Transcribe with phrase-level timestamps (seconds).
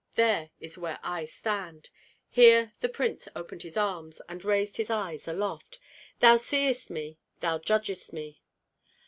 [0.15, 1.91] There is where I stand!"
[2.27, 5.77] Here the prince opened his arms, and raised his eyes aloft:
[6.21, 8.41] "Thou seest me, thou judgest me!"